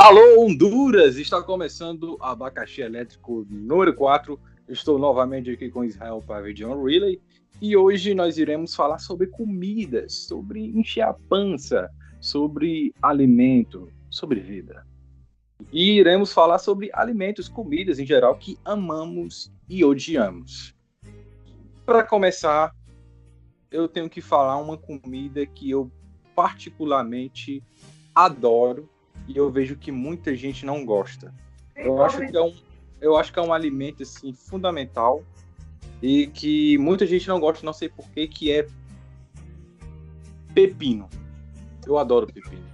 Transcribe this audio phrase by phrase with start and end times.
[0.00, 1.16] Alô, Honduras!
[1.16, 4.38] Está começando Abacaxi Elétrico número 4.
[4.68, 7.20] Estou novamente aqui com Israel Pavidion Relay
[7.60, 11.90] e hoje nós iremos falar sobre comidas, sobre encher a pança,
[12.20, 14.86] sobre alimento, sobre vida.
[15.72, 20.76] E iremos falar sobre alimentos, comidas em geral que amamos e odiamos.
[21.84, 22.72] Para começar,
[23.68, 25.90] eu tenho que falar uma comida que eu
[26.36, 27.60] particularmente
[28.14, 28.88] adoro
[29.26, 31.34] e eu vejo que muita gente não gosta.
[31.76, 32.54] Eu acho que é um,
[33.00, 35.22] eu acho que é um alimento assim fundamental
[36.02, 38.66] e que muita gente não gosta, não sei porquê, que é
[40.54, 41.08] pepino.
[41.86, 42.64] Eu adoro pepino.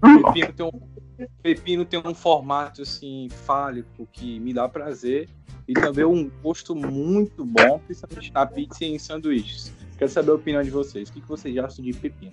[0.00, 5.28] Pepino tem um, pepino tem um formato assim fálico que me dá prazer
[5.66, 9.72] e também um gosto muito bom, principalmente na pizza e em sanduíches.
[9.98, 11.08] Quero saber a opinião de vocês.
[11.08, 12.32] O que, vocês acham de pepino?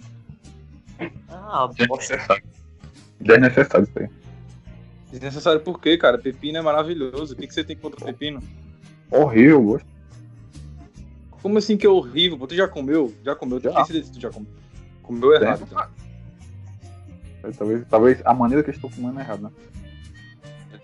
[1.30, 2.44] Ah, desnecessário.
[3.20, 4.10] Desnecessário isso aí.
[5.12, 6.18] Desnecessário por quê, cara?
[6.18, 7.34] Pepino é maravilhoso.
[7.34, 8.42] O que, que você tem contra pepino?
[9.12, 9.88] Horrível gosto.
[11.42, 12.48] Como assim que é horrível?
[12.48, 13.14] Tu já comeu?
[13.24, 13.60] Já comeu?
[13.60, 13.72] Já.
[13.74, 14.52] Tem certeza que tu já comeu?
[15.04, 15.88] Comeu errado, então.
[17.58, 19.52] Talvez, talvez a maneira que eu estou comendo é errada, né?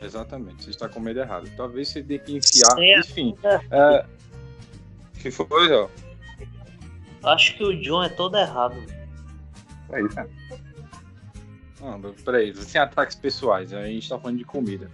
[0.01, 1.49] Exatamente, você está comendo errado.
[1.57, 2.99] Talvez você tenha que enfiar.
[2.99, 3.35] Enfim.
[3.71, 4.05] É...
[5.19, 5.89] que foi, ó?
[7.23, 8.75] Acho que o John é todo errado.
[9.91, 10.27] É isso, né?
[11.81, 14.89] Não, peraí, sem ataques pessoais, a gente tá falando de comida.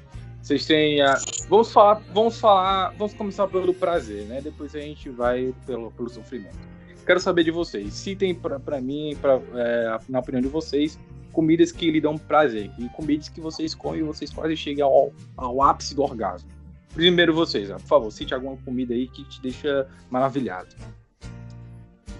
[0.45, 1.01] Vocês têm.
[1.01, 1.17] A...
[1.49, 2.01] Vamos falar.
[2.13, 2.93] Vamos falar.
[2.97, 4.41] Vamos começar pelo prazer, né?
[4.41, 6.55] Depois a gente vai pelo, pelo sofrimento.
[7.03, 7.93] Quero saber de vocês.
[7.93, 10.99] Citem pra mim, pra, é, na opinião de vocês,
[11.31, 12.71] comidas que lhe dão prazer.
[12.77, 16.49] E comidas que vocês comem e vocês quase chegam ao, ao ápice do orgasmo.
[16.93, 20.75] Primeiro vocês, por favor, cite alguma comida aí que te deixa maravilhado.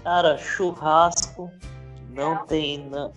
[0.02, 1.50] Cara, churrasco
[2.10, 2.88] não tem.
[2.90, 3.12] Não.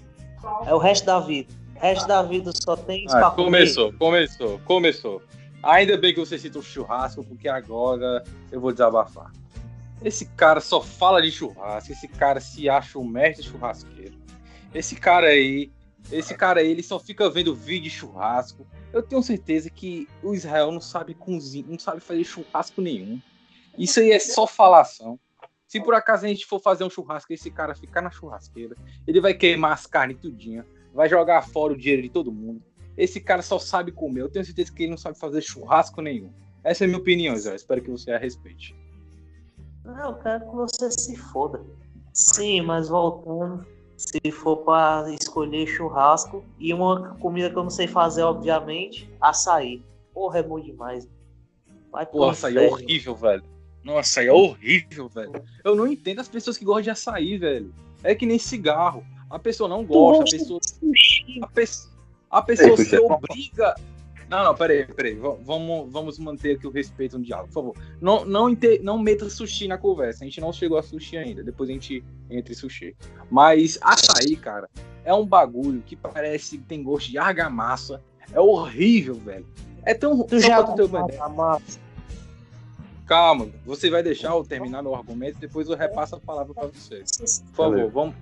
[0.66, 1.54] É o resto da vida.
[1.76, 5.22] O resto da vida só tem isso ah, Começou, começou, começou.
[5.64, 9.32] Ainda bem que você cita o churrasco, porque agora eu vou desabafar.
[10.04, 14.18] Esse cara só fala de churrasco, esse cara se acha um mestre churrasqueiro.
[14.74, 15.72] Esse cara aí,
[16.12, 18.66] esse cara aí, ele só fica vendo vídeo de churrasco.
[18.94, 23.20] Eu tenho certeza que o Israel não sabe cozinhar, não sabe fazer churrasco nenhum.
[23.78, 25.20] Isso aí é só falação.
[25.70, 28.76] Se por acaso a gente for fazer um churrasco e esse cara ficar na churrasqueira,
[29.06, 32.60] ele vai queimar as carnes tudinha, vai jogar fora o dinheiro de todo mundo.
[32.98, 34.22] Esse cara só sabe comer.
[34.22, 36.34] Eu tenho certeza que ele não sabe fazer churrasco nenhum.
[36.64, 37.54] Essa é a minha opinião, Zé.
[37.54, 38.76] Espero que você a respeite.
[39.86, 41.64] Não, eu quero que você se foda.
[42.14, 43.64] Sim, mas voltando,
[43.96, 49.84] se for para escolher churrasco e uma comida que eu não sei fazer, obviamente, açaí.
[50.16, 51.08] Porra, é bom demais.
[51.92, 53.59] Vai Pô, açaí é horrível, velho.
[53.90, 55.44] Nossa, é horrível, velho.
[55.64, 57.74] Eu não entendo as pessoas que gostam de açaí, velho.
[58.04, 59.04] É que nem cigarro.
[59.28, 60.60] A pessoa não gosta, a pessoa.
[61.42, 61.64] A, pe...
[62.30, 63.74] a pessoa se é obriga.
[64.30, 65.16] Não, não, peraí, peraí.
[65.16, 67.78] Vamos, vamos manter aqui o respeito no diálogo, por favor.
[68.00, 68.78] Não, não, inte...
[68.78, 70.24] não meta sushi na conversa.
[70.24, 71.44] A gente não chegou a sushi ainda.
[71.44, 72.96] Depois a gente entra em sushi.
[73.30, 74.70] Mas açaí, cara,
[75.04, 78.04] é um bagulho que parece que tem gosto de argamassa.
[78.32, 79.48] É horrível, velho.
[79.84, 80.22] É tão.
[80.24, 81.24] Tu já uma ideia.
[83.10, 86.68] Calma, você vai deixar eu terminar meu argumento e depois eu repasso a palavra para
[86.68, 87.04] você.
[87.48, 88.16] Por favor, vamos,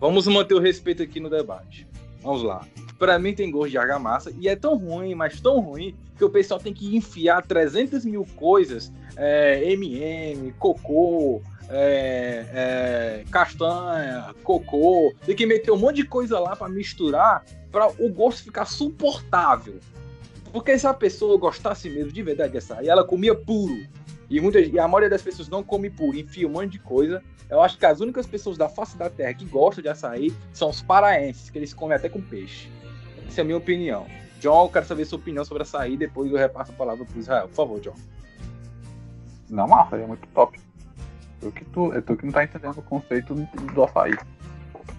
[0.00, 1.86] vamos manter o respeito aqui no debate.
[2.22, 2.66] Vamos lá.
[2.98, 6.30] Para mim tem gosto de argamassa e é tão ruim, mas tão ruim, que o
[6.30, 15.36] pessoal tem que enfiar 300 mil coisas, é, MM, cocô, é, é, castanha, cocô, tem
[15.36, 19.78] que meter um monte de coisa lá para misturar para o gosto ficar suportável.
[20.50, 23.76] Porque se a pessoa gostasse mesmo de verdade de açaí, ela comia puro.
[24.30, 27.22] E, muita, e a maioria das pessoas não come puro, enfia um monte de coisa.
[27.48, 30.68] Eu acho que as únicas pessoas da face da terra que gostam de açaí são
[30.68, 32.70] os paraenses, que eles comem até com peixe.
[33.26, 34.06] Essa é a minha opinião.
[34.38, 37.48] John, eu quero saber sua opinião sobre açaí, depois eu repasso a palavra para Israel.
[37.48, 37.94] Por favor, John.
[39.48, 40.60] Não, açaí é muito top.
[41.40, 44.14] Tu que, tu, é tu que não tá entendendo o conceito do açaí.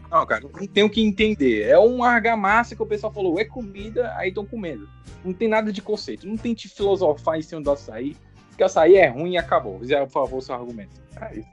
[0.09, 1.67] Não, cara, não tem o que entender.
[1.67, 4.89] É um argamassa que o pessoal falou, é comida, aí estão comendo.
[5.23, 6.27] Não tem nada de conceito.
[6.27, 8.17] Não tente filosofar em cima do açaí,
[8.59, 9.79] porque açaí é ruim e acabou.
[9.85, 11.01] Zé, por favor, seu argumento.
[11.21, 11.49] É isso.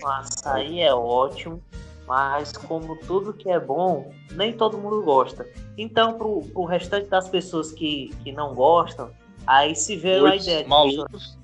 [0.00, 1.60] O açaí é ótimo,
[2.06, 5.44] mas como tudo que é bom, nem todo mundo gosta.
[5.76, 9.10] Então, pro, pro restante das pessoas que, que não gostam,
[9.46, 10.68] aí se vê a ideia.
[10.68, 11.36] Malucos.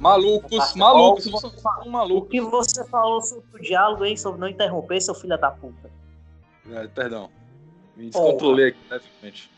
[0.00, 2.26] Malucos, malucos, vocês são malucos.
[2.26, 4.16] O que você falou sobre o diálogo, hein?
[4.16, 5.90] Sobre não interromper, seu filho da puta.
[6.70, 7.28] É, perdão.
[7.94, 9.50] Me descontrolei aqui, levemente.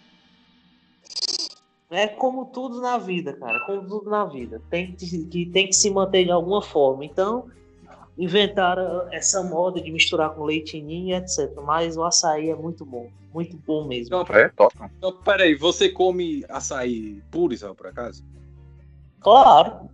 [1.95, 3.61] É como tudo na vida, cara.
[3.67, 4.61] Como tudo na vida.
[4.69, 7.05] Tem que, tem que se manter de alguma forma.
[7.05, 7.47] Então,
[8.19, 11.53] inventaram essa moda de misturar com leite ninho, etc.
[11.65, 13.11] Mas o açaí é muito bom.
[13.33, 14.17] Muito bom mesmo.
[14.17, 14.91] Então, É, toca.
[14.97, 18.25] então peraí, você come açaí puro, Israel, por acaso?
[19.21, 19.89] Claro.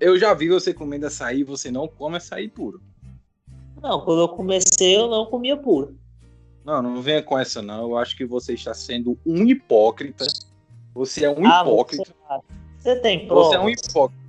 [0.00, 2.80] Eu já vi você comendo açaí e você não come açaí puro.
[3.82, 5.94] Não, quando eu comecei, eu não comia puro.
[6.66, 7.82] Não, não venha com essa não.
[7.82, 10.26] Eu acho que você está sendo um hipócrita.
[10.92, 12.12] Você é um Ah, hipócrita.
[12.28, 12.42] Você,
[12.76, 13.44] você tem prova?
[13.44, 14.24] Você é um hipócrita.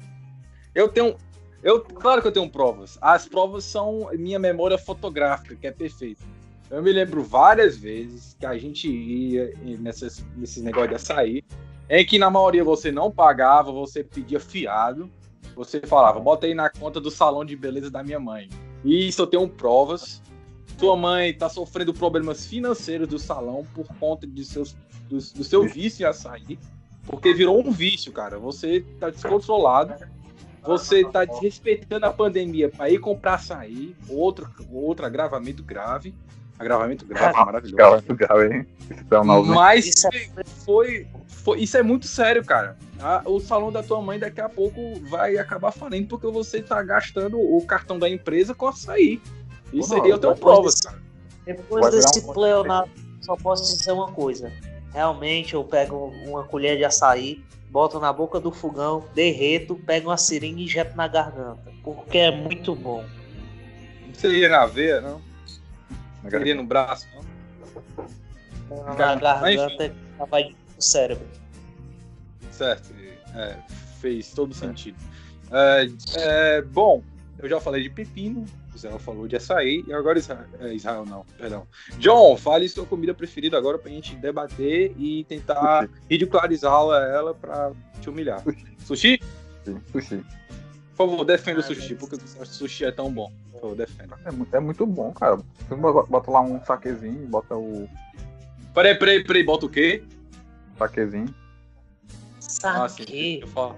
[0.75, 1.15] Eu tenho.
[1.63, 2.99] Eu, claro que eu tenho provas.
[3.01, 6.23] As provas são minha memória fotográfica, que é perfeita.
[6.69, 11.43] Eu me lembro várias vezes que a gente ia nessas, nesses negócios de açaí,
[11.89, 15.09] em que na maioria você não pagava, você pedia fiado,
[15.55, 18.47] você falava, bota aí na conta do salão de beleza da minha mãe.
[18.85, 20.21] E isso eu tenho provas.
[20.77, 24.75] Sua mãe está sofrendo problemas financeiros do salão por conta de seus,
[25.09, 26.59] do, do seu vício em açaí.
[27.05, 28.37] Porque virou um vício, cara.
[28.37, 29.93] Você tá descontrolado.
[30.63, 33.95] Você tá desrespeitando a pandemia para ir comprar açaí.
[34.09, 36.13] Outro, outro agravamento grave.
[36.59, 37.91] Agravamento grave, maravilhoso.
[37.91, 38.67] Muito grave, hein?
[38.89, 39.53] Esse é o novo.
[39.53, 40.09] Mas Isso
[40.65, 41.59] foi, foi.
[41.59, 42.75] Isso é muito sério, cara.
[42.99, 46.81] Ah, o salão da tua mãe daqui a pouco vai acabar falindo porque você tá
[46.81, 49.21] gastando o cartão da empresa com açaí.
[49.73, 51.01] Isso Não, aí eu tenho provas, desse- cara.
[51.45, 54.51] Depois desse um- pleonasmo, só posso dizer uma coisa.
[54.93, 60.17] Realmente, eu pego uma colher de açaí, boto na boca do fogão, derreto, pego uma
[60.17, 61.71] seringa e injeto na garganta.
[61.83, 63.05] Porque é muito bom.
[64.13, 65.21] Você iria na veia, não?
[66.23, 68.85] Na Você iria no braço, não?
[68.85, 69.93] Na garganta
[70.29, 71.27] vai pro cérebro.
[72.51, 72.93] Certo.
[73.35, 73.55] É,
[73.99, 74.97] fez todo sentido.
[75.51, 77.03] É, é, bom,
[77.37, 78.45] eu já falei de pepino,
[78.77, 81.67] Israel falou de açaí, e agora Israel, é, Israel não, perdão.
[81.99, 87.71] John, fale sua comida preferida agora pra gente debater e tentar ridicularizá-la ela pra
[88.01, 88.41] te humilhar.
[88.85, 89.19] Sushi?
[89.65, 89.81] Sushi.
[89.91, 90.25] Sushi.
[90.95, 93.31] Por favor, defenda o sushi, porque o sushi é tão bom.
[93.51, 94.17] Por favor, defenda.
[94.25, 95.37] É, é muito bom, cara.
[95.67, 97.87] Você bota lá um saquezinho, bota o
[98.73, 100.03] Peraí, peraí, peraí, bota o quê?
[100.77, 101.33] saquezinho.
[102.63, 103.39] Ah, sim, Saque.
[103.41, 103.75] eu falo.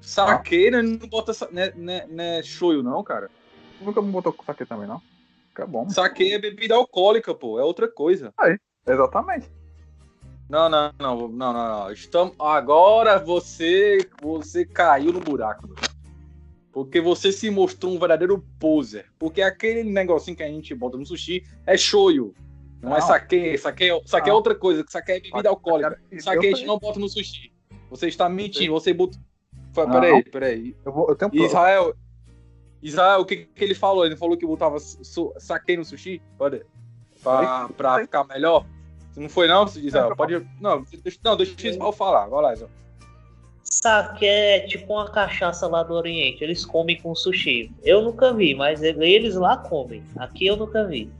[0.00, 0.82] Saque, né?
[0.82, 1.32] Não bota.
[1.32, 3.30] sa- Né, né, né, shoyu, não, cara.
[3.80, 5.00] Nunca me botou com saque também, não?
[5.48, 5.88] Fica bom.
[5.88, 7.58] Saque é bebida alcoólica, pô.
[7.58, 8.32] É outra coisa.
[8.86, 9.50] Exatamente.
[10.48, 11.92] Não, não, não, não, não, não.
[11.92, 12.34] Estamos...
[12.38, 15.68] Agora você, você caiu no buraco.
[16.72, 19.06] Porque você se mostrou um verdadeiro poser.
[19.18, 22.34] Porque aquele negocinho que a gente bota no sushi é shoyu.
[22.80, 23.06] Não, é Não.
[23.06, 23.58] saque.
[23.58, 24.84] Saque é, saque é outra coisa.
[24.88, 26.00] Saque é bebida alcoólica.
[26.10, 27.52] Eu Saque a gente não bota no sushi.
[27.90, 28.72] Você está mentindo.
[28.72, 29.20] Você botou.
[29.74, 30.76] Peraí, peraí.
[30.84, 31.94] Eu, vou, eu tenho prova.
[32.82, 33.08] Israel.
[33.08, 34.04] Israel, o que, que ele falou?
[34.04, 36.22] Ele falou que botava su, saque no sushi?
[36.38, 36.64] Olha.
[37.22, 38.64] Pra, pra ficar melhor?
[39.16, 40.14] Não foi não, Israel?
[40.14, 40.46] Pode.
[40.60, 42.26] Não, deixa, não, deixa o Israel falar.
[42.26, 42.70] Vai lá, Israel.
[43.64, 46.42] Saque é tipo uma cachaça lá do Oriente.
[46.42, 47.70] Eles comem com sushi.
[47.82, 50.02] Eu nunca vi, mas eles lá comem.
[50.16, 51.10] Aqui eu nunca vi.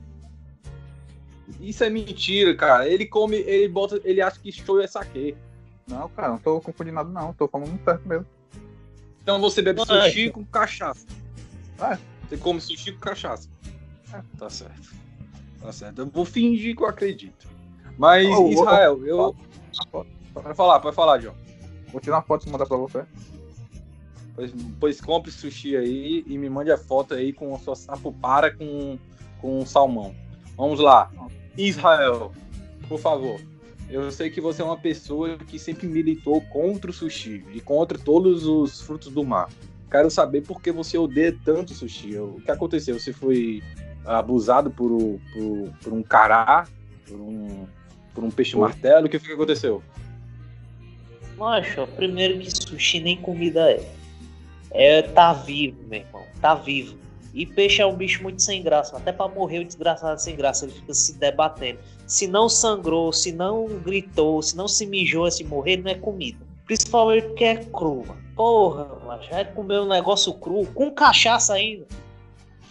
[1.61, 2.88] Isso é mentira, cara.
[2.88, 5.37] Ele come, ele bota, ele acha que show é saque.
[5.87, 7.32] Não, cara, não tô confundindo nada, não.
[7.32, 8.26] Tô falando certo mesmo.
[9.22, 10.31] Então você bebe sushi é.
[10.31, 11.06] com cachaça.
[11.80, 11.98] É.
[12.28, 13.48] Você come sushi com cachaça.
[14.38, 14.94] Tá certo.
[15.60, 16.00] Tá certo.
[16.00, 17.48] Eu vou fingir que eu acredito.
[17.96, 19.34] Mas, ô, Israel, eu.
[19.90, 21.34] Pode falar, pode falar, João.
[21.90, 23.04] Vou tirar uma foto e mandar pra você.
[24.34, 28.54] Pois, pois compre sushi aí e me mande a foto aí com a sua sapupara
[28.54, 28.98] com,
[29.40, 30.14] com salmão.
[30.56, 31.10] Vamos lá.
[31.56, 32.32] Israel,
[32.88, 33.40] por favor.
[33.90, 37.99] Eu sei que você é uma pessoa que sempre militou contra o sushi e contra
[37.99, 39.49] todos os frutos do mar.
[39.90, 42.18] Quero saber por que você odeia tanto sushi.
[42.18, 42.99] O que aconteceu?
[42.99, 43.62] Você foi
[44.04, 44.90] abusado por,
[45.33, 46.66] por, por um cará?
[47.07, 47.66] Por um,
[48.14, 49.07] por um peixe martelo?
[49.07, 49.83] O que foi que aconteceu?
[51.37, 53.88] Macho, primeiro que sushi nem comida é.
[54.71, 56.25] É tá vivo, meu irmão.
[56.40, 56.99] Tá vivo.
[57.33, 58.97] E peixe é um bicho muito sem graça.
[58.97, 60.64] Até pra morrer o desgraçado sem graça.
[60.64, 61.78] Ele fica se debatendo.
[62.07, 66.48] Se não sangrou, se não gritou, se não se mijou se morrer, não é comida.
[66.68, 68.22] Principalmente porque é cru, mano.
[68.37, 69.30] Porra, macho.
[69.30, 71.87] Vai comer um negócio cru, com cachaça ainda.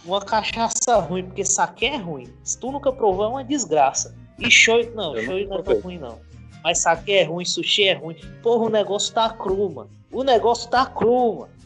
[0.04, 2.32] Uma cachaça ruim, porque saque é ruim.
[2.44, 4.14] Se tu nunca provou, é uma desgraça.
[4.38, 6.20] E show, não, Eu show não é tão ruim, não.
[6.62, 8.16] Mas saque é ruim, sushi é ruim.
[8.40, 9.90] Porra, o negócio tá cru, mano.
[10.12, 11.58] O negócio tá cru, mano.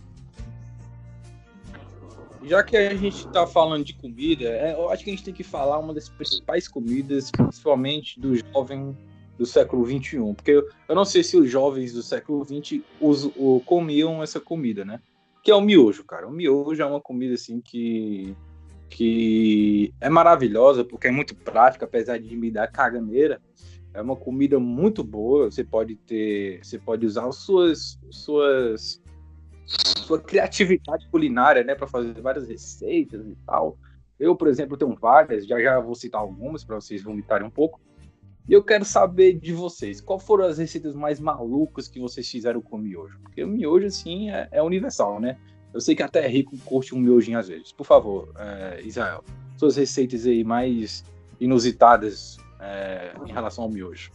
[2.44, 5.34] Já que a gente tá falando de comida, é, eu acho que a gente tem
[5.34, 8.96] que falar uma das principais comidas, principalmente do jovem
[9.38, 10.34] do século XXI.
[10.34, 14.84] Porque eu, não sei se os jovens do século XX us- o- comiam essa comida,
[14.84, 15.00] né?
[15.42, 16.28] Que é o miojo, cara.
[16.28, 18.36] O miojo é uma comida assim que,
[18.88, 23.40] que é maravilhosa, porque é muito prática, apesar de me dar caganeira.
[23.94, 25.50] É uma comida muito boa.
[25.50, 26.60] Você pode ter.
[26.64, 27.98] Você pode usar as suas.
[28.10, 29.02] suas
[29.66, 33.78] sua criatividade culinária, né, para fazer várias receitas e tal.
[34.18, 37.80] Eu, por exemplo, tenho várias, já já vou citar algumas para vocês vomitarem um pouco.
[38.48, 42.60] E eu quero saber de vocês, qual foram as receitas mais malucas que vocês fizeram
[42.60, 43.18] com miojo?
[43.20, 45.38] Porque o miojo, assim, é, é universal, né?
[45.72, 47.72] Eu sei que até rico curte um miojinho às vezes.
[47.72, 49.24] Por favor, é, Israel,
[49.56, 51.04] suas receitas aí mais
[51.40, 54.10] inusitadas é, em relação ao miojo.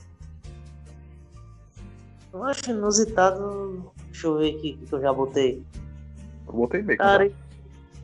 [2.33, 3.91] Eu acho inusitado.
[4.11, 5.63] Deixa eu ver aqui o que eu já botei.
[6.45, 7.03] Eu botei bacon.
[7.03, 7.31] Cara,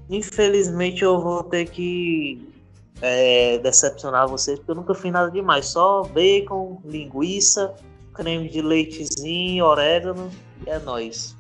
[0.10, 2.53] infelizmente eu vou ter que
[3.02, 5.68] é, decepcionar vocês, porque eu nunca fiz nada demais.
[5.68, 7.74] Só bacon, linguiça,
[8.14, 10.30] creme de leitezinho, orégano
[10.66, 11.36] e é nóis.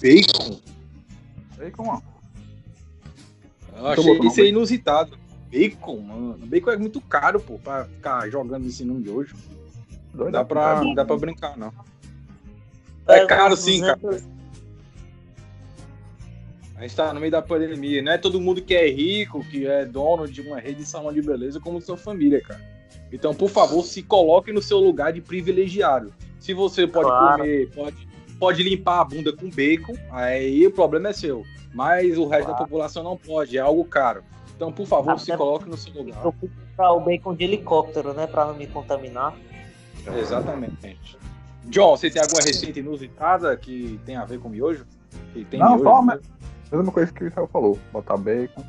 [0.00, 0.60] Bacon?
[1.56, 2.02] Bacon, mano.
[3.76, 5.18] Eu achei isso aí inusitado.
[5.50, 6.38] Bacon, mano.
[6.46, 9.36] Bacon é muito caro, pô, pra ficar jogando isso no miojo.
[10.14, 11.72] Não dá pra, não dá pra brincar, não.
[13.06, 13.98] É caro sim, cara.
[16.82, 18.02] A gente tá no meio da pandemia.
[18.02, 21.12] Não é todo mundo que é rico, que é dono de uma rede de salão
[21.12, 22.60] de beleza como sua família, cara.
[23.12, 26.12] Então, por favor, se coloque no seu lugar de privilegiado.
[26.40, 27.38] Se você pode claro.
[27.38, 31.44] comer, pode, pode limpar a bunda com bacon, aí o problema é seu.
[31.72, 32.58] Mas o resto claro.
[32.58, 34.24] da população não pode, é algo caro.
[34.56, 36.24] Então, por favor, Até se coloque no seu lugar.
[36.24, 39.36] Eu fui comprar o bacon de helicóptero, né, para não me contaminar.
[40.18, 40.98] Exatamente.
[41.66, 44.84] John, você tem alguma receita inusitada que tem a ver com miojo?
[45.32, 46.18] Que tem não, miojo, só, né?
[46.72, 48.64] Mesma coisa que o Israel falou, botar bacon.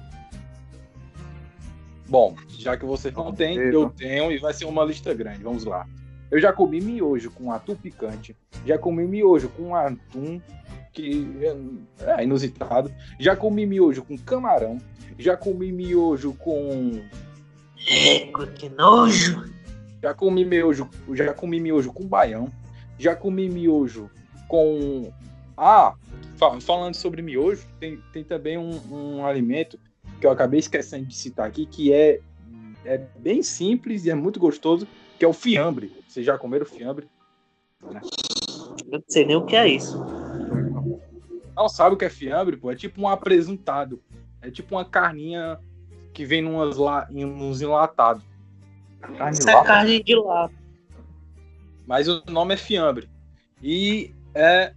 [2.07, 5.41] Bom, já que você não tem, eu tenho e vai ser uma lista grande.
[5.41, 5.87] Vamos lá.
[6.29, 10.41] Eu já comi miojo com atum picante, já comi miojo com atum
[10.91, 11.27] que
[12.01, 14.77] é inusitado, já comi miojo com camarão,
[15.17, 17.01] já comi miojo com
[17.87, 19.51] Eco, que nojo!
[20.01, 22.51] Já comi miojo, já comi miojo com baião,
[22.99, 24.09] já comi miojo
[24.47, 25.11] com
[25.57, 25.93] ah,
[26.37, 29.79] falando sobre miojo, tem, tem também um, um, alimento
[30.19, 32.19] que eu acabei esquecendo de citar aqui, que é,
[32.85, 34.87] é bem simples e é muito gostoso,
[35.17, 35.91] que é o fiambre.
[36.07, 37.07] Vocês já comeram fiambre?
[37.81, 38.01] Né?
[38.85, 39.97] Eu não sei nem o que é isso.
[41.55, 42.71] Não sabe o que é fiambre, pô?
[42.71, 44.01] É tipo um apresentado.
[44.41, 45.59] É tipo uma carninha
[46.13, 47.07] que vem numas la...
[47.11, 48.23] em uns enlatados.
[49.17, 50.53] Carne isso é carne de lata.
[51.85, 53.09] Mas o nome é fiambre.
[53.61, 54.73] E é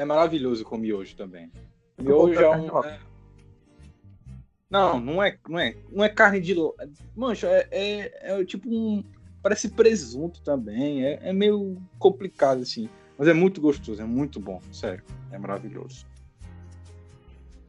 [0.00, 1.52] é maravilhoso com miojo também.
[1.98, 2.84] Miojo é um.
[2.84, 2.98] É...
[4.70, 6.54] Não, não é, não é, não é carne de.
[7.14, 9.04] Mancha, é, é, é tipo um.
[9.42, 11.04] Parece presunto também.
[11.04, 12.88] É, é meio complicado assim.
[13.18, 15.04] Mas é muito gostoso, é muito bom, sério.
[15.30, 16.06] É maravilhoso.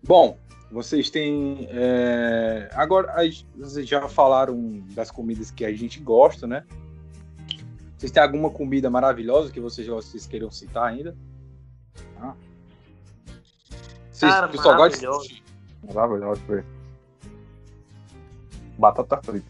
[0.02, 0.38] Bom,
[0.72, 1.68] vocês têm.
[1.70, 2.70] É...
[2.74, 3.14] Agora,
[3.58, 6.64] vocês já falaram das comidas que a gente gosta, né?
[7.98, 11.16] Vocês têm alguma comida maravilhosa que vocês, vocês queiram citar ainda?
[14.22, 14.28] Ah.
[14.28, 15.28] Vocês, Cara, pessoal, maravilhoso.
[15.28, 15.44] de
[15.94, 16.66] Maravilhoso, velho.
[18.78, 19.48] Batata frita.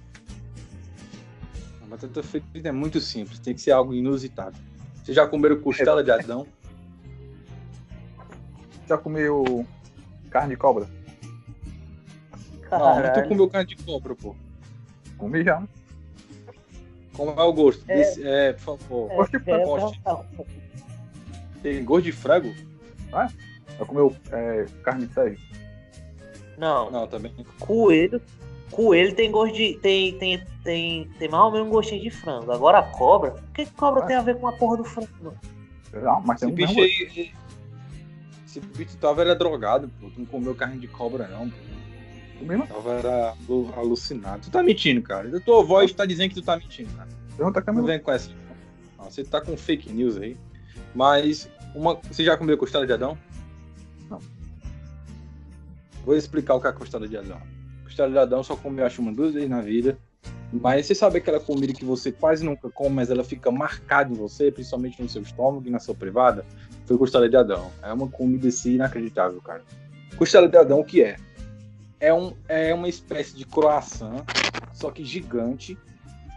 [1.82, 4.58] A batata frita é muito simples, tem que ser algo inusitado.
[4.96, 6.48] Vocês já comeram costela de Adão?
[8.88, 9.66] Já comeu
[10.30, 10.88] carne de cobra?
[12.70, 13.08] Caralho.
[13.08, 14.36] Não, não tu comeu carne de cobra, pô.
[15.18, 15.62] Comi já.
[17.13, 17.84] Como é o gosto?
[17.90, 19.12] É, Desse, é por favor.
[19.12, 20.46] É, é,
[21.62, 22.54] tem gosto de frango?
[23.12, 23.30] Ah,
[23.82, 25.38] já comeu é, carne de sério?
[26.58, 26.92] Não.
[26.92, 27.34] Não, também.
[27.60, 28.22] Coelho.
[28.72, 29.74] Coelho tem gosto de.
[29.82, 32.52] Tem, tem, tem, tem mais ou menos um gostinho de frango.
[32.52, 33.32] Agora a cobra.
[33.32, 34.06] O que, que cobra ah.
[34.06, 35.34] tem a ver com a porra do frango?
[35.92, 37.32] Não, mas tem Esse um bicho aí.
[38.46, 40.10] Esse bicho tava era drogado, pô.
[40.10, 41.58] Tu não comeu carne de cobra, não, pô.
[42.40, 43.34] Comi Tava era
[43.78, 44.44] alucinado.
[44.44, 45.36] Tu tá mentindo, cara.
[45.36, 47.10] A tua voz tá dizendo que tu tá mentindo, cara.
[47.36, 48.30] Pergunta Não vem com essa.
[49.00, 50.38] Você tá com fake news aí.
[50.94, 53.18] Mas uma, você já comeu costela de Adão?
[56.05, 57.41] Vou explicar o que é a costela de Adão.
[57.84, 59.98] Costela de Adão só comi acho uma duas vezes na vida.
[60.53, 64.15] Mas você sabe aquela comida que você quase nunca come, mas ela fica marcada em
[64.15, 66.46] você, principalmente no seu estômago e na sua privada?
[66.86, 67.72] Foi costela de Adão.
[67.81, 69.63] É uma comida assim inacreditável, cara.
[70.17, 71.15] Costela de Adão, o que é?
[72.00, 74.25] É, um, é uma espécie de croissant,
[74.74, 75.77] só que gigante,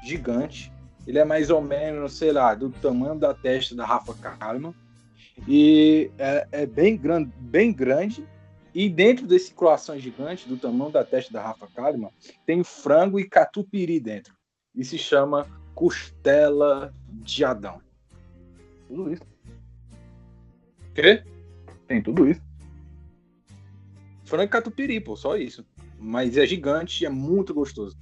[0.05, 0.71] gigante,
[1.07, 4.75] ele é mais ou menos, sei lá, do tamanho da testa da Rafa Kalimann.
[5.49, 8.25] E é, é, bem, grande, bem grande.
[8.75, 12.11] E dentro desse croissant gigante, do tamanho da testa da Rafa Kalimann,
[12.45, 14.35] tem frango e catupiry dentro.
[14.75, 17.81] E se chama costela de Adão.
[18.89, 19.23] Tudo isso.
[20.93, 21.23] Quê?
[21.87, 22.43] Tem tudo isso.
[24.25, 25.65] Frango e catupiry, pô, só isso.
[25.99, 27.97] Mas é gigante e é muito gostoso.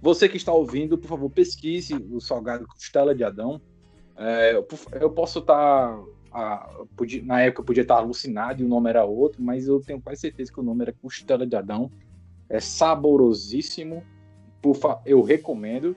[0.00, 3.60] Você que está ouvindo, por favor, pesquise o salgado costela de Adão.
[4.16, 4.54] É,
[5.00, 5.98] eu posso estar
[6.34, 9.80] a, podia, na época eu podia estar alucinado e o nome era outro, mas eu
[9.80, 11.90] tenho quase certeza que o nome era Costela de Adão.
[12.48, 14.02] É saborosíssimo.
[15.06, 15.96] Eu recomendo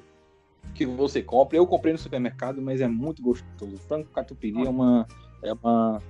[0.76, 1.58] que você compre.
[1.58, 3.78] Eu comprei no supermercado, mas é muito gostoso.
[3.88, 5.08] Frango catupiry é uma.
[5.42, 6.02] É uma.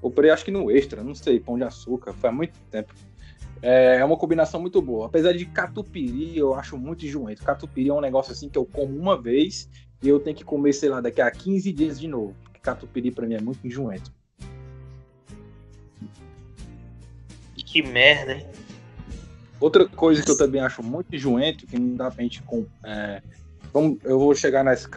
[0.00, 2.94] Comprei acho que no extra, não sei, pão de açúcar, faz muito tempo.
[3.62, 5.06] É, é uma combinação muito boa.
[5.06, 7.42] Apesar de catupiry, eu acho muito enjoento.
[7.42, 9.68] Catupiry é um negócio assim que eu como uma vez
[10.02, 12.34] e eu tenho que comer, sei lá, daqui a 15 dias de novo.
[12.64, 14.10] Catupiry pra mim é muito enjoento.
[17.54, 18.46] Que merda, hein?
[19.60, 22.42] Outra coisa que eu também acho muito enjoento, que não dá pra gente.
[22.42, 23.22] Com, é,
[23.72, 24.90] vamos, eu vou chegar nessas,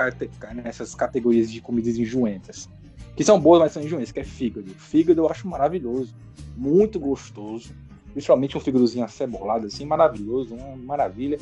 [0.56, 2.70] nessas categorias de comidas enjoentas.
[3.16, 4.70] Que são boas, mas são enjoentas, que é fígado.
[4.76, 6.14] Fígado eu acho maravilhoso.
[6.56, 7.72] Muito gostoso.
[8.14, 11.38] Principalmente um fígadozinho acebolado, assim, maravilhoso, uma maravilha.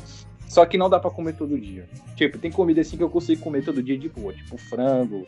[0.48, 1.88] Só que não dá para comer todo dia.
[2.14, 5.26] Tipo, tem comida assim que eu consigo comer todo dia de boa, tipo frango,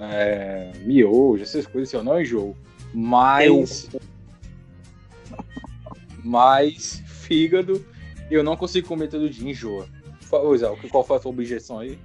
[0.00, 2.56] é, miojo, essas coisas assim, eu não enjoo.
[2.94, 3.88] Mas.
[3.92, 4.00] Eu...
[6.24, 7.84] Mas fígado
[8.30, 9.86] eu não consigo comer todo dia, enjoa.
[10.28, 11.98] Pois é, qual foi a sua objeção aí?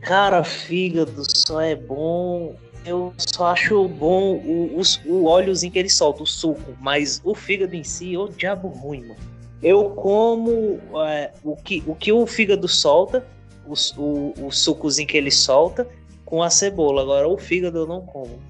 [0.00, 2.54] Cara, fígado só é bom.
[2.84, 6.74] Eu só acho bom o, o, o óleozinho que ele solta, o suco.
[6.80, 9.20] Mas o fígado em si, o diabo ruim, mano.
[9.62, 13.26] Eu como é, o, que, o que o fígado solta,
[13.66, 15.86] o, o, o sucozinho que ele solta,
[16.30, 17.02] com a cebola.
[17.02, 18.40] Agora, o fígado eu não como.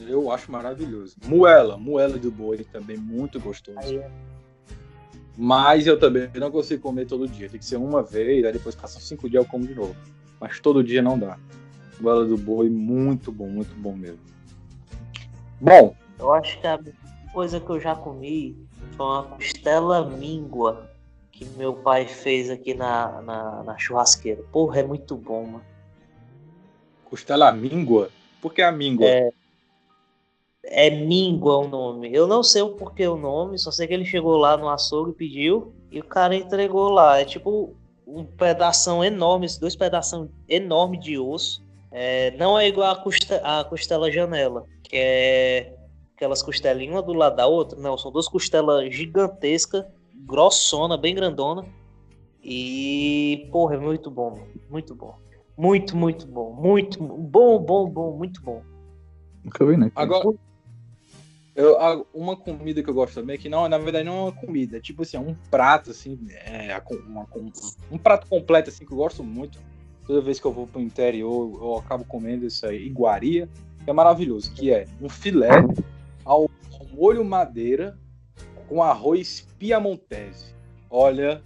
[0.00, 1.16] Eu acho maravilhoso.
[1.26, 3.98] Moela, moela de boi também muito gostoso.
[3.98, 4.10] É.
[5.36, 7.48] Mas eu também não consigo comer todo dia.
[7.48, 9.94] Tem que ser uma vez, aí depois passam cinco dias eu como de novo.
[10.40, 11.38] Mas todo dia não dá.
[12.00, 14.20] Moela do boi, muito bom, muito bom mesmo.
[15.60, 15.94] Bom.
[16.18, 16.80] Eu acho que a
[17.34, 18.56] coisa que eu já comi
[18.96, 20.88] foi uma costela míngua
[21.36, 24.42] que meu pai fez aqui na, na, na churrasqueira.
[24.50, 25.64] Porra, é muito bom, mano.
[27.04, 28.10] Costela míngua?
[28.40, 29.06] Por que a míngua?
[29.06, 29.30] É,
[30.64, 32.12] é míngua o nome.
[32.12, 35.10] Eu não sei o porquê o nome, só sei que ele chegou lá no açougue
[35.10, 37.20] e pediu, e o cara entregou lá.
[37.20, 37.76] É tipo
[38.06, 41.62] um pedaço enorme, dois pedaços enormes de osso.
[41.92, 45.74] É, não é igual a, costa, a costela janela, que é
[46.14, 47.78] aquelas costelinhas uma do lado da outra.
[47.78, 49.84] Não, são duas costelas gigantescas,
[50.24, 51.64] grossona, bem grandona.
[52.42, 54.38] E, porra, é muito bom,
[54.70, 55.18] muito bom.
[55.56, 56.52] Muito, muito bom.
[56.52, 58.62] Muito bom, bom, bom, muito bom.
[59.42, 59.90] Nunca vi, né?
[59.96, 60.36] Agora,
[61.56, 64.76] eu, uma comida que eu gosto também, que não, na verdade não é uma comida,
[64.76, 67.26] é tipo assim, é um prato, assim, é, uma,
[67.90, 69.58] um prato completo, assim, que eu gosto muito.
[70.06, 73.48] Toda vez que eu vou pro interior, eu acabo comendo isso aí, iguaria,
[73.82, 75.48] que é maravilhoso, que é um filé
[76.24, 76.50] ao
[76.92, 77.98] molho madeira
[78.68, 80.54] com arroz piamontese.
[80.90, 81.42] Olha,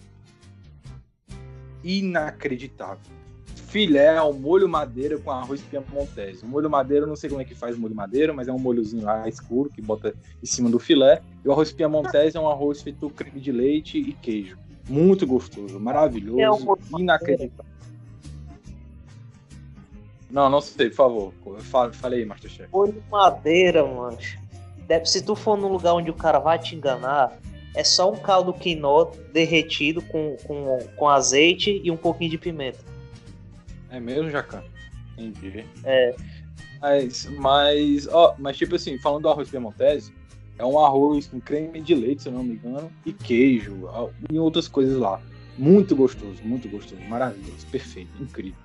[1.82, 3.20] inacreditável.
[3.54, 6.44] Filé ao molho madeira com arroz piamontese.
[6.44, 8.52] O molho madeira, eu não sei como é que faz o molho madeira, mas é
[8.52, 11.22] um molhozinho lá escuro que bota em cima do filé.
[11.44, 14.58] E o arroz piamontese é um arroz feito com creme de leite e queijo.
[14.88, 17.70] Muito gostoso, maravilhoso, é inacreditável.
[20.28, 21.34] Não, não sei, por favor.
[21.92, 22.68] Falei aí, Masterchef.
[22.72, 24.18] Molho madeira, mano
[25.04, 27.38] se tu for num lugar onde o cara vai te enganar,
[27.74, 32.78] é só um caldo quinó derretido com, com, com azeite e um pouquinho de pimenta.
[33.90, 34.62] É mesmo, Jacan?
[35.16, 35.64] Entendi.
[35.84, 36.14] É.
[36.80, 40.12] Mas, mas, ó, mas tipo assim, falando do arroz piemontese,
[40.58, 43.88] é um arroz com creme de leite, se eu não me engano, e queijo,
[44.30, 45.20] e outras coisas lá.
[45.58, 48.58] Muito gostoso, muito gostoso, maravilhoso, perfeito, incrível.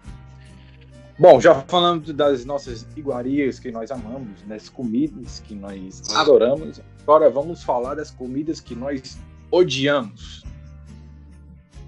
[1.17, 7.30] Bom, já falando das nossas iguarias que nós amamos, das comidas que nós adoramos, agora
[7.30, 9.17] vamos falar das comidas que nós
[9.49, 10.43] odiamos.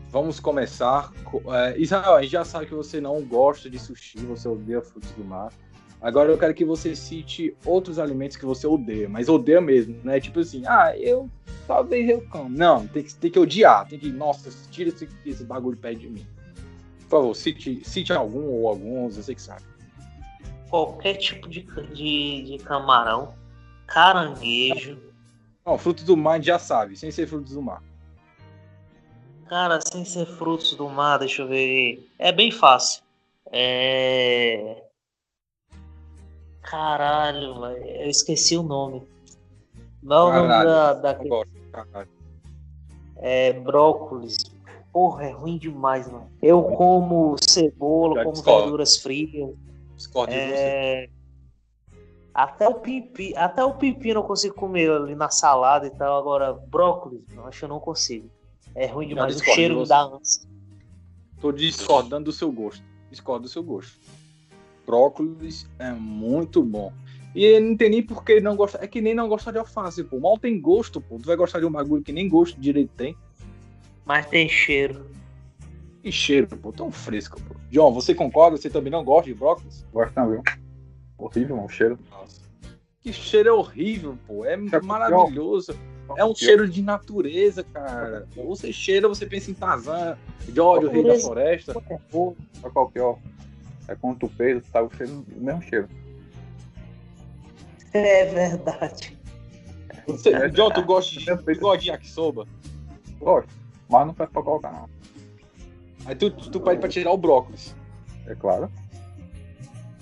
[0.09, 1.11] Vamos começar.
[1.25, 4.81] Com, é, Israel, a gente já sabe que você não gosta de sushi, você odeia
[4.81, 5.51] frutos do mar.
[5.99, 10.21] Agora eu quero que você cite outros alimentos que você odeia, mas odeia mesmo, né?
[10.21, 11.29] Tipo assim, ah, eu
[11.67, 12.49] talvez eu como.
[12.49, 16.09] Não, tem que, tem que odiar, tem que, nossa, tira esse, esse bagulho perto de
[16.09, 16.25] mim.
[17.09, 19.63] Por favor, cite, cite algum ou alguns, você que sabe.
[20.69, 21.61] Qualquer tipo de,
[21.93, 23.33] de, de camarão,
[23.87, 24.99] caranguejo.
[25.65, 27.81] Não, frutos do mar já sabe, sem ser frutos do mar.
[29.47, 32.05] Cara, sem ser frutos do mar, deixa eu ver.
[32.19, 33.01] É bem fácil.
[33.49, 34.83] É.
[36.61, 39.07] Caralho, eu esqueci o nome.
[40.03, 40.93] Não é o nome da.
[40.93, 41.17] da...
[43.17, 44.46] É brócolis.
[44.97, 46.27] Porra, é ruim demais, mano.
[46.41, 48.61] Eu como cebola, Já como discordo.
[48.61, 49.53] verduras frias.
[49.95, 51.07] Discordo é...
[52.33, 56.17] Até o pipi, até o pepino eu consigo comer ali na salada e tal.
[56.17, 58.27] Agora, brócolis, eu acho que eu não consigo.
[58.73, 59.39] É ruim demais.
[59.39, 60.49] O cheiro da ânsia.
[61.39, 62.83] Tô discordando do seu gosto.
[63.11, 63.99] Discordo do seu gosto.
[64.83, 66.91] brócolis é muito bom.
[67.35, 68.83] E não tem nem por que não gosta.
[68.83, 70.19] É que nem não gosta de alface, pô.
[70.19, 71.19] Mal tem gosto, pô.
[71.19, 73.15] Tu vai gostar de um bagulho que nem gosto direito tem.
[74.07, 75.05] Mas tem cheiro.
[76.01, 76.71] Que cheiro, pô.
[76.71, 77.55] Tão fresco, pô.
[77.69, 78.55] John, você concorda?
[78.55, 79.85] Você também não gosta de brócolis?
[79.91, 80.43] Gosto não, viu?
[81.17, 81.99] Horrível, o cheiro.
[82.09, 82.41] Nossa.
[83.01, 84.45] Que cheiro é horrível, pô.
[84.45, 85.77] É maravilhoso.
[86.15, 88.25] É um cheiro de natureza, cara.
[88.33, 90.17] Você cheira, você pensa em Tarzan,
[90.53, 91.73] George, o rei da floresta.
[91.73, 93.17] Só qualquer, ó.
[93.89, 95.89] É quando tu pesa, tá o cheiro, o mesmo cheiro.
[97.91, 99.17] É verdade.
[100.07, 102.47] Você, John, tu gosta de, tu gosta de yakisoba?
[103.19, 103.49] Gosto.
[103.89, 104.89] Mas não faz pra colocar, não.
[106.05, 107.75] Aí tu, tu, tu pede pra tirar o brócolis.
[108.25, 108.71] É claro.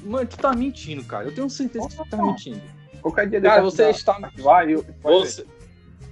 [0.04, 1.26] Mano, tu tá mentindo, cara.
[1.26, 2.62] Eu tenho certeza que tu tá mentindo.
[3.02, 4.18] Qualquer dia Cara, você está.
[4.38, 4.86] Vai, eu.
[5.04, 5.46] Você,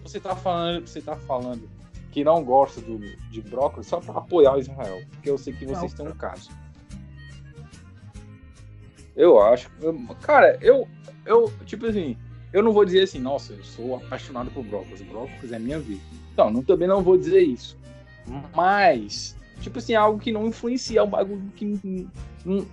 [0.03, 0.87] você tá falando.
[0.87, 1.69] Você tá falando
[2.11, 5.01] que não gosta do, de brócolis só pra apoiar o Israel.
[5.11, 6.51] Porque eu sei que vocês Não, têm um caso.
[9.15, 9.71] Eu acho.
[9.81, 10.87] eu- cara, eu.
[11.25, 12.17] Eu, tipo assim,
[12.51, 15.01] eu não vou dizer assim, nossa, eu sou apaixonado por brócolis.
[15.01, 16.01] Brócolis é minha vida.
[16.37, 17.77] Não, não também não vou dizer isso.
[18.55, 22.07] Mas, tipo assim, algo que não influencia, um bagulho que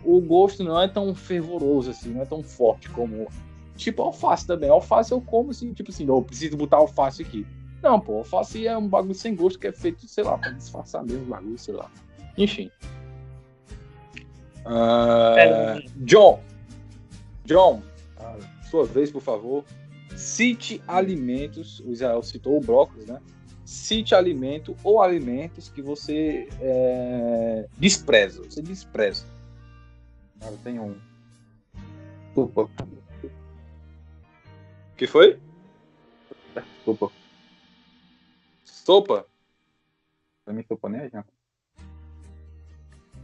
[0.05, 3.29] o gosto não é tão fervoroso assim, não é tão forte como.
[3.77, 4.69] Tipo, alface também.
[4.69, 7.47] Alface eu como assim, tipo assim, não, eu preciso botar alface aqui.
[7.83, 11.03] Não, pô, alface é um bagulho sem gosto que é feito, sei lá, pra disfarçar
[11.03, 11.91] mesmo o bagulho, sei lá.
[12.37, 12.71] Enfim.
[14.67, 15.83] É.
[15.97, 16.41] John.
[17.47, 17.83] John,
[18.71, 19.65] sua vez, por favor.
[20.15, 21.81] Cite alimentos.
[21.81, 23.21] O Israel citou o brócolis, né?
[23.71, 28.43] Cite alimento ou alimentos que você é, despreza.
[28.43, 29.25] Você despreza.
[30.41, 30.97] Cara, tem um.
[32.35, 32.67] O
[34.97, 35.39] que foi?
[36.85, 37.13] Sopa.
[38.65, 39.27] Sopa?
[40.45, 41.33] Pra mim, sopa nem é janta.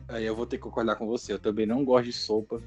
[0.06, 1.32] Aí eu vou ter que concordar com você.
[1.32, 2.62] Eu também não gosto de sopa.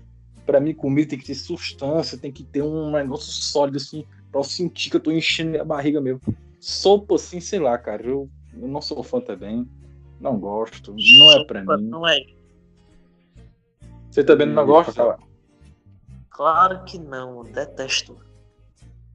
[0.46, 4.42] Pra mim, comida tem que ter substância, tem que ter um negócio sólido, assim, pra
[4.42, 6.20] eu sentir que eu tô enchendo minha barriga mesmo.
[6.60, 8.06] Sopa, assim, sei lá, cara.
[8.06, 9.68] Eu, eu não sou fã também.
[10.20, 10.94] Não gosto.
[10.94, 11.88] Não é pra Sopa mim.
[11.88, 12.20] Não é.
[14.10, 15.18] Você também não gosta?
[16.30, 18.18] Claro que não, detesto.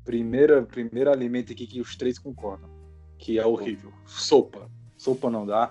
[0.05, 2.69] Primeira, primeiro alimento aqui que os três concordam.
[3.19, 3.93] Que é horrível.
[4.07, 4.71] Sopa.
[4.97, 5.71] Sopa não dá.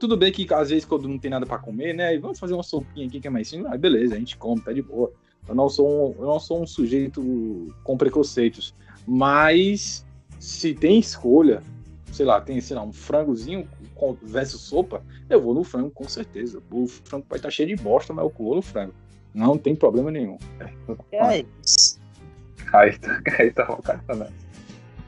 [0.00, 2.16] Tudo bem que às vezes quando não tem nada pra comer, né?
[2.18, 3.70] Vamos fazer uma sopinha aqui que é mais simples.
[3.70, 5.12] Ah, beleza, a gente come, tá de boa.
[5.46, 8.74] Eu não sou um, eu não sou um sujeito com preconceitos.
[9.06, 10.06] Mas
[10.38, 11.62] se tem escolha,
[12.12, 16.08] sei lá, tem, sei lá, um frangozinho com- versus sopa, eu vou no frango com
[16.08, 16.62] certeza.
[16.70, 18.94] O frango pode estar cheio de bosta, mas eu vou no frango.
[19.32, 20.38] Não tem problema nenhum.
[21.12, 21.98] É isso.
[22.72, 24.28] Aí, tá- aí tá também.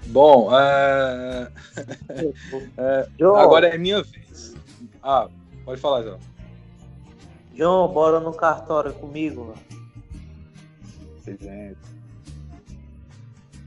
[0.07, 1.51] Bom, é...
[3.19, 4.55] John, Agora é minha vez.
[5.03, 5.29] Ah,
[5.65, 6.17] pode falar, Zé.
[7.55, 9.67] John, bora no cartório comigo, mano.
[11.25, 11.96] Gente.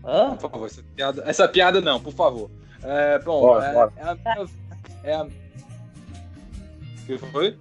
[0.10, 0.36] Hã?
[0.36, 2.50] Por favor, essa piada, essa piada não, por favor.
[2.82, 3.93] É, bom, Bora, é, bora.
[3.95, 4.50] é a minha.
[5.04, 5.24] É a...
[5.24, 5.30] O
[7.06, 7.58] que foi?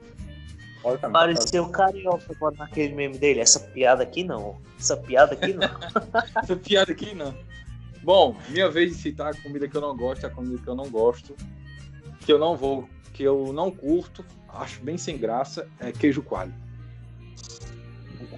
[1.12, 3.40] Pareceu carioca agora naquele meme dele.
[3.40, 4.58] Essa piada aqui não.
[4.78, 5.68] Essa piada aqui não.
[6.42, 7.34] Essa piada aqui não.
[8.02, 10.74] Bom, minha vez de citar a comida que eu não gosto, a comida que eu
[10.74, 11.36] não gosto,
[12.20, 16.54] que eu não vou, que eu não curto, acho bem sem graça, é queijo coalho.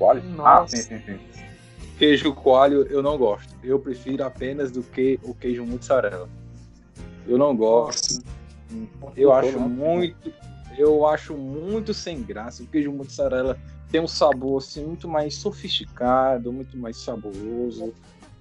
[0.00, 0.08] O?
[0.38, 0.76] Ah, Nossa.
[0.76, 1.39] sim, sim, sim.
[2.00, 3.54] Queijo coalho eu não gosto.
[3.62, 6.30] Eu prefiro apenas do que o queijo mussarela.
[7.28, 8.24] Eu não gosto.
[9.14, 10.32] Eu acho muito,
[10.78, 12.62] eu acho muito sem graça.
[12.62, 13.58] O queijo mussarela
[13.90, 17.92] tem um sabor assim muito mais sofisticado, muito mais saboroso,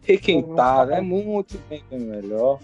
[0.03, 2.61] requentado, é muito bem melhor.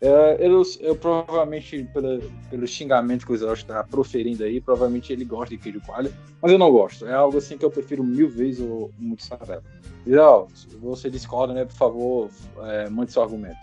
[0.00, 5.24] É, eu, eu provavelmente, pela, pelo xingamento que o Zé está proferindo aí, provavelmente ele
[5.24, 7.06] gosta de queijo coalho, mas eu não gosto.
[7.06, 9.64] É algo assim que eu prefiro mil vezes o mussarela.
[10.08, 11.64] Zé, se você discorda, né?
[11.64, 12.30] Por favor,
[12.62, 13.58] é, mande seu argumento.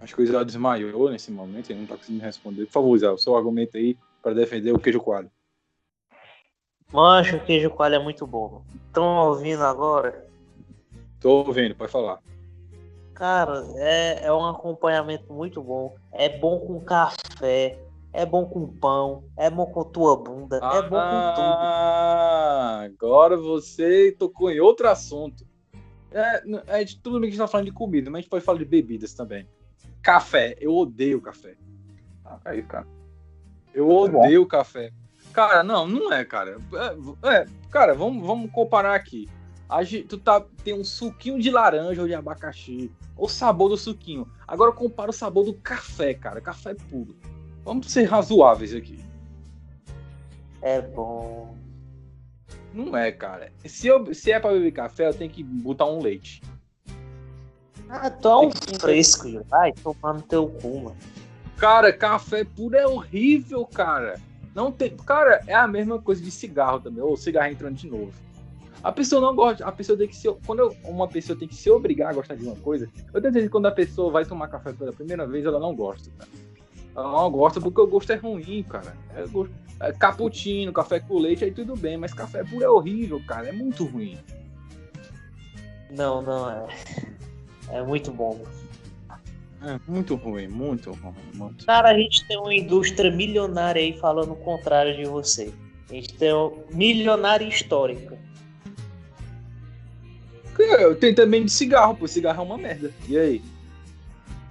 [0.00, 2.64] Acho que o Israel desmaiou nesse momento, ele não está conseguindo responder.
[2.66, 5.30] Por favor, Israel, seu argumento aí para defender o queijo coalho.
[6.90, 8.62] Mancho, o queijo coalho é muito bom.
[8.86, 10.26] Estão ouvindo agora?
[11.20, 12.20] Tô ouvindo, pode falar.
[13.12, 15.94] Cara, é, é um acompanhamento muito bom.
[16.12, 17.78] É bom com café,
[18.12, 21.56] é bom com pão, é bom com tua bunda, é bom com tudo.
[21.58, 25.46] Ah, agora você tocou em outro assunto.
[26.10, 26.42] É,
[26.80, 28.44] é de tudo bem que a gente tá falando de comida, mas a gente pode
[28.44, 29.46] falar de bebidas também.
[30.02, 31.54] Café, eu odeio café.
[32.24, 32.86] Ah, é isso, cara.
[33.74, 34.90] Eu É odeio café.
[35.32, 36.58] Cara, não, não é, cara.
[37.22, 39.28] É, é, cara, vamos, vamos comparar aqui.
[40.08, 42.90] tu tá, tem um suquinho de laranja ou de abacaxi.
[43.16, 44.26] O sabor do suquinho.
[44.46, 46.40] Agora compara o sabor do café, cara.
[46.40, 47.16] Café puro.
[47.68, 48.98] Vamos ser razoáveis aqui.
[50.62, 51.54] É bom.
[52.72, 53.52] Não é, cara.
[53.66, 56.40] Se, eu, se é pra beber café, eu tenho que botar um leite.
[57.90, 58.50] Ah, tão
[58.80, 60.96] fresco, vai tomar no teu cu, mano.
[61.58, 64.18] Cara, café puro é horrível, cara.
[64.54, 64.96] Não tem.
[64.96, 67.02] Cara, é a mesma coisa de cigarro também.
[67.02, 68.14] Ou cigarro entrando de novo.
[68.82, 69.66] A pessoa não gosta.
[69.66, 70.26] A pessoa tem que se.
[70.46, 73.24] Quando eu, uma pessoa tem que se obrigar a gostar de uma coisa, eu tenho
[73.24, 76.47] certeza que quando a pessoa vai tomar café pela primeira vez, ela não gosta, cara.
[77.02, 78.96] Não gosta porque o gosto é ruim, cara.
[79.14, 83.22] É, gosto, é cappuccino, café com leite, aí tudo bem, mas café puro é horrível,
[83.26, 83.48] cara.
[83.48, 84.18] É muito ruim.
[85.90, 86.66] Não, não é.
[87.70, 88.40] É muito bom.
[89.62, 91.14] É muito ruim, muito ruim.
[91.34, 91.66] Muito.
[91.66, 95.52] Cara, a gente tem uma indústria milionária aí falando o contrário de você.
[95.90, 98.18] A gente tem uma milionária histórica.
[100.98, 102.08] Tem também de cigarro, pô.
[102.08, 102.92] Cigarro é uma merda.
[103.08, 103.42] E aí?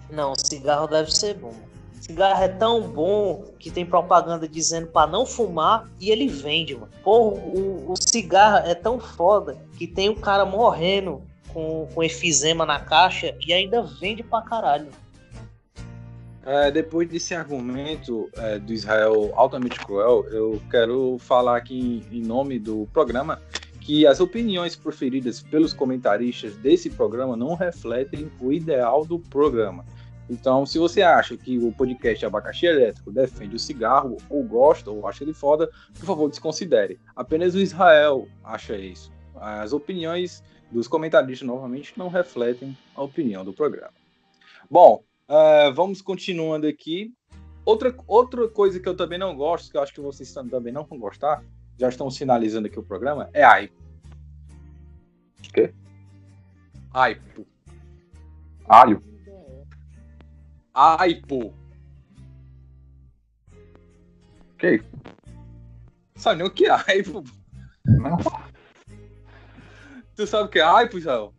[0.09, 1.66] Não, cigarro deve ser bom.
[2.07, 6.89] Cigarro é tão bom que tem propaganda dizendo para não fumar e ele vende, mano.
[7.03, 12.65] Pô, o, o cigarro é tão foda que tem um cara morrendo com, com efizema
[12.65, 14.87] na caixa e ainda vende pra caralho.
[16.45, 22.21] É, depois desse argumento é, do Israel altamente cruel, eu quero falar aqui em, em
[22.21, 23.41] nome do programa
[23.81, 29.85] que as opiniões proferidas pelos comentaristas desse programa não refletem o ideal do programa.
[30.29, 35.07] Então, se você acha que o podcast Abacaxi Elétrico defende o cigarro, ou gosta, ou
[35.07, 36.99] acha ele foda, por favor, desconsidere.
[37.15, 39.11] Apenas o Israel acha isso.
[39.35, 43.93] As opiniões dos comentaristas, novamente, não refletem a opinião do programa.
[44.69, 47.13] Bom, uh, vamos continuando aqui.
[47.63, 50.83] Outra, outra coisa que eu também não gosto, que eu acho que vocês também não
[50.83, 51.41] vão gostar,
[51.77, 53.81] já estão sinalizando aqui o programa, é aipo.
[55.39, 55.73] O quê?
[56.93, 57.45] Aipo.
[58.67, 59.01] Alho?
[60.77, 61.55] Aipo.
[64.59, 64.85] Que isso?
[66.15, 67.23] Sabe nem o que é aipo?
[67.83, 68.17] Não.
[70.15, 71.33] Tu sabe o que é aipo, Israel?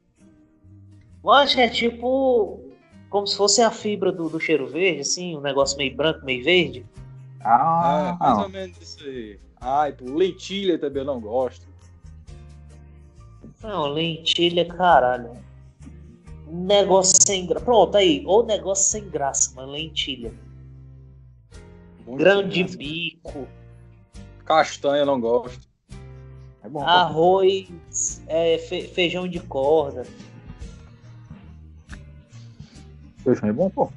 [1.52, 2.64] Que é tipo.
[3.10, 6.44] Como se fosse a fibra do, do cheiro verde, assim, um negócio meio branco, meio
[6.44, 6.84] verde.
[7.40, 9.40] Ah, é, mais ou menos isso aí.
[9.60, 10.16] Aipo.
[10.16, 11.66] Lentilha também eu não gosto.
[13.62, 15.32] Não, lentilha, caralho.
[16.50, 17.64] Negócio sem graça.
[17.64, 18.22] Pronto, aí.
[18.26, 19.72] Ou negócio sem graça, mano.
[19.72, 20.32] Lentilha.
[22.06, 22.76] Muito Grande graça.
[22.78, 23.46] bico.
[24.44, 25.68] Castanha eu não gosto.
[26.62, 26.80] é bom.
[26.82, 28.22] Ah, Arroz.
[28.26, 30.04] É, fe- feijão de corda.
[33.18, 33.90] Feijão é bom, pô.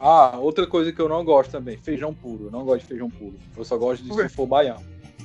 [0.00, 2.46] Ah, outra coisa que eu não gosto também, feijão puro.
[2.46, 3.34] Eu não gosto de feijão puro.
[3.56, 4.82] Eu só gosto de se for baião.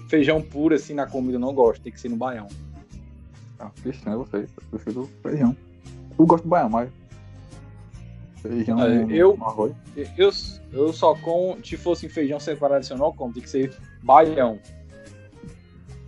[0.09, 1.81] Feijão puro, assim, na comida eu não gosto.
[1.81, 2.47] Tem que ser no baião.
[3.59, 4.37] Ah, feijão é você.
[4.37, 5.55] Eu prefiro feijão.
[6.17, 6.89] Eu gosto do baião, mas.
[8.41, 9.73] Feijão eu- arroz.
[10.17, 10.31] Eu,
[10.71, 14.59] eu só com, se fosse feijão separado tradicional, como tem que ser baião.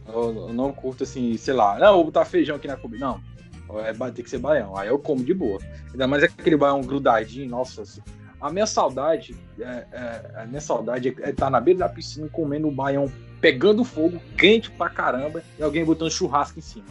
[0.07, 3.05] Eu, eu não curto assim, sei lá, não, vou botar feijão aqui na comida.
[3.05, 3.21] Não,
[3.79, 4.75] é, tem que ser baião.
[4.77, 5.59] Aí eu como de boa.
[5.91, 7.81] Ainda mais aquele baião grudadinho, nossa.
[7.83, 8.01] assim.
[8.39, 12.67] A minha saudade, é, é- a minha saudade é estar na beira da piscina comendo
[12.67, 13.09] o baião
[13.41, 16.85] pegando fogo, quente pra caramba, e alguém botando churrasco em cima.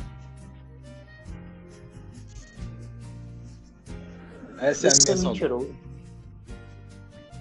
[4.58, 5.74] Essa é a minha é mentiroso.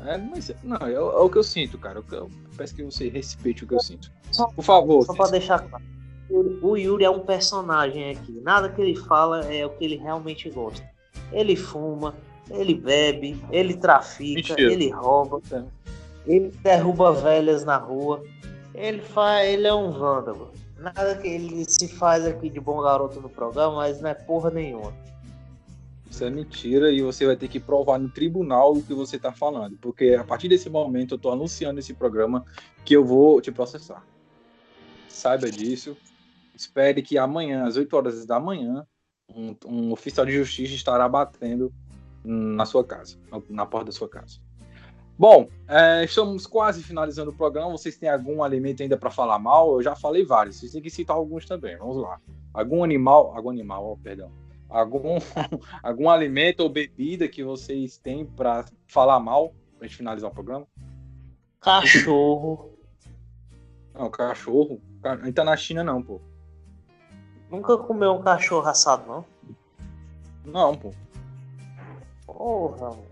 [0.05, 1.99] É, mas não, é, é o que eu sinto, cara.
[1.99, 4.11] Eu, eu peço que você respeite o que eu sinto.
[4.55, 5.05] Por favor.
[5.05, 5.83] Só pra deixar claro.
[6.61, 8.41] O Yuri é um personagem aqui.
[8.43, 10.83] Nada que ele fala é o que ele realmente gosta.
[11.31, 12.15] Ele fuma,
[12.49, 14.71] ele bebe, ele trafica, Mentira.
[14.73, 15.63] ele rouba, É.
[16.25, 18.23] ele derruba velhas na rua.
[18.73, 20.51] Ele faz, ele é um vândalo.
[20.77, 24.49] Nada que ele se faz aqui de bom garoto no programa, mas não é porra
[24.49, 24.91] nenhuma.
[26.13, 29.33] Isso é mentira e você vai ter que provar no tribunal o que você tá
[29.33, 29.75] falando.
[29.79, 32.45] Porque a partir desse momento eu tô anunciando esse programa
[32.85, 34.05] que eu vou te processar.
[35.09, 35.97] Saiba disso.
[36.55, 38.85] Espere que amanhã, às 8 horas da manhã,
[39.27, 41.73] um, um oficial de justiça estará batendo
[42.23, 43.17] na sua casa,
[43.49, 44.39] na, porta da sua casa.
[45.17, 47.71] Bom, é, estamos quase finalizando o programa.
[47.71, 49.77] Vocês têm algum alimento ainda para falar mal?
[49.77, 50.57] Eu já falei vários.
[50.57, 51.75] Vocês têm que citar alguns também.
[51.75, 52.21] Vamos lá.
[52.53, 54.42] Algum animal, algum animal, ó, perdão.
[54.73, 55.17] Algum,
[55.83, 60.65] algum alimento ou bebida que vocês têm para falar mal pra gente finalizar o programa?
[61.61, 62.71] Cachorro.
[63.93, 64.81] Não, cachorro.
[65.01, 66.19] Ca- A gente tá na China, não, pô.
[67.49, 69.25] Nunca comeu um cachorro assado, não?
[70.43, 70.91] Não, pô.
[72.25, 73.05] Porra, mano.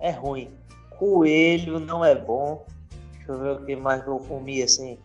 [0.00, 0.50] é ruim.
[0.98, 2.64] Coelho não é bom.
[3.12, 4.98] Deixa eu ver o que mais eu comi assim.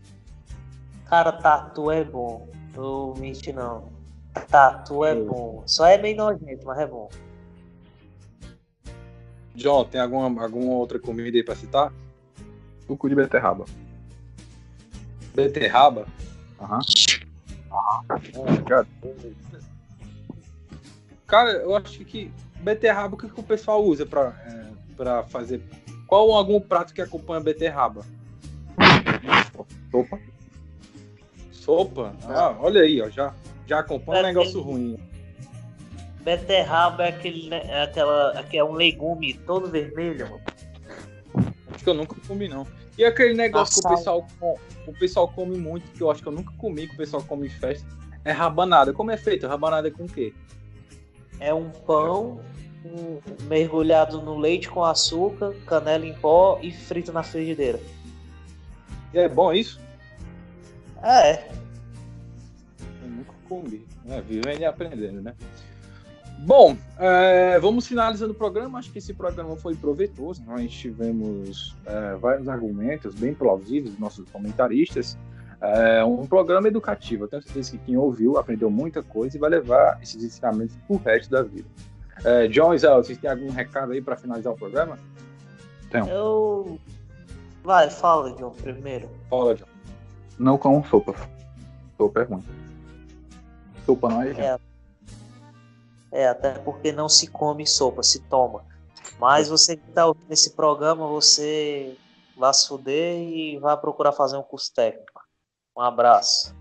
[1.08, 2.48] Cara, tatu é bom.
[2.76, 3.92] Não menti não.
[4.50, 5.64] Tatu é bom.
[5.66, 7.10] Só é meio nojento, mas é bom.
[9.56, 11.94] John, tem alguma, alguma outra comida aí pra citar?
[12.88, 13.66] Suco de beterraba.
[15.34, 16.08] Beterraba?
[16.60, 16.80] Aham.
[18.68, 18.88] Cara,
[21.28, 25.62] Cara, eu acho que beterraba, o que, que o pessoal usa pra, é, pra fazer?
[26.08, 28.06] Qual algum prato que acompanha beterraba?
[29.92, 30.20] Sopa.
[31.52, 32.16] Sopa?
[32.26, 33.34] Ah, olha aí, ó, já,
[33.68, 34.98] já acompanha um negócio ruim.
[36.22, 40.42] Beterraba é aquele, né, é aquela, que é um legume todo vermelho, mano.
[41.74, 42.66] Acho que eu nunca comi, não.
[42.98, 43.98] E aquele negócio que o Açaí.
[43.98, 46.98] pessoal, com- o pessoal come muito, que eu acho que eu nunca comi, que o
[46.98, 47.88] pessoal come em festa,
[48.24, 48.94] é rabanada.
[48.94, 49.48] Como é feito?
[49.48, 50.34] Rabanada é com o quê?
[51.40, 52.40] É um pão
[52.86, 57.80] um- mergulhado no leite com açúcar, canela em pó e frito na frigideira.
[59.14, 59.80] E é bom isso?
[61.02, 61.50] É,
[63.50, 63.86] Eu nunca comi.
[64.08, 65.34] É, vivendo e aprendendo, né?
[66.40, 68.80] Bom, é, vamos finalizando o programa.
[68.80, 70.44] Acho que esse programa foi proveitoso.
[70.46, 75.18] Nós tivemos é, vários argumentos bem plausíveis dos nossos comentaristas.
[75.62, 77.24] É um programa educativo.
[77.24, 80.98] Eu tenho certeza que quem ouviu aprendeu muita coisa e vai levar esses ensinamentos pro
[80.98, 81.68] resto da vida.
[82.26, 85.00] É, John Zé, vocês têm algum recado aí para finalizar o programa?
[86.10, 86.78] eu.
[87.64, 89.10] Vai, fala, John, primeiro.
[89.30, 89.66] Fala, John.
[90.38, 91.16] Não comam sopa.
[91.98, 92.44] Sopa é ruim.
[93.86, 94.32] Sopa não é.
[94.32, 94.60] É,
[96.12, 98.64] é, até porque não se come sopa, se toma.
[99.20, 101.96] Mas você que tá ouvindo esse programa, você
[102.38, 105.22] vai se fuder e vai procurar fazer um curso técnico.
[105.76, 106.56] Um abraço.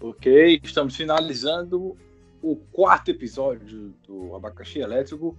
[0.00, 1.96] Ok, estamos finalizando
[2.42, 5.36] o quarto episódio do Abacaxi Elétrico.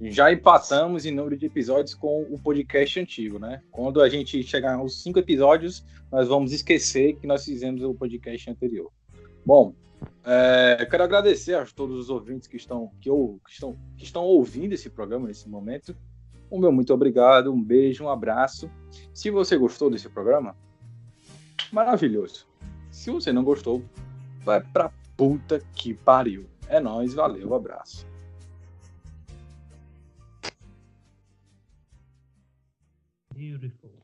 [0.00, 3.62] Já empatamos em número de episódios com o podcast antigo, né?
[3.70, 8.50] Quando a gente chegar aos cinco episódios, nós vamos esquecer que nós fizemos o podcast
[8.50, 8.90] anterior.
[9.46, 9.74] Bom,
[10.24, 14.22] é, quero agradecer a todos os ouvintes que estão, que, ou- que estão, que estão
[14.24, 15.96] ouvindo esse programa nesse momento.
[16.50, 18.70] O meu muito obrigado, um beijo, um abraço.
[19.14, 20.54] Se você gostou desse programa,
[21.72, 22.46] maravilhoso.
[22.90, 23.82] Se você não gostou,
[24.44, 26.46] vai pra puta que pariu.
[26.68, 28.06] É nóis, valeu, abraço.
[33.34, 34.01] Beautiful.